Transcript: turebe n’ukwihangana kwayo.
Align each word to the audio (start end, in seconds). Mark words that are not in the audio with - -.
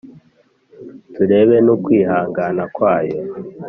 turebe 1.13 1.55
n’ukwihangana 1.65 2.63
kwayo. 2.75 3.17